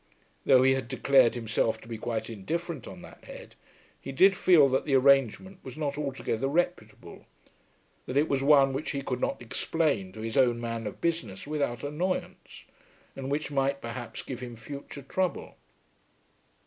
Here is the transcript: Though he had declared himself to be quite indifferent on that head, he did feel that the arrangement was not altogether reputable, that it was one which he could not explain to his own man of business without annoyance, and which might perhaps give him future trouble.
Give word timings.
Though 0.47 0.63
he 0.63 0.73
had 0.73 0.87
declared 0.87 1.35
himself 1.35 1.79
to 1.81 1.87
be 1.87 1.99
quite 1.99 2.27
indifferent 2.27 2.87
on 2.87 3.03
that 3.03 3.23
head, 3.25 3.53
he 4.01 4.11
did 4.11 4.35
feel 4.35 4.67
that 4.69 4.83
the 4.85 4.95
arrangement 4.95 5.59
was 5.61 5.77
not 5.77 5.95
altogether 5.95 6.47
reputable, 6.47 7.27
that 8.07 8.17
it 8.17 8.27
was 8.27 8.41
one 8.41 8.73
which 8.73 8.89
he 8.93 9.03
could 9.03 9.21
not 9.21 9.39
explain 9.43 10.11
to 10.13 10.21
his 10.21 10.37
own 10.37 10.59
man 10.59 10.87
of 10.87 11.01
business 11.01 11.45
without 11.45 11.83
annoyance, 11.83 12.65
and 13.15 13.29
which 13.29 13.51
might 13.51 13.79
perhaps 13.79 14.23
give 14.23 14.39
him 14.39 14.55
future 14.55 15.03
trouble. 15.03 15.53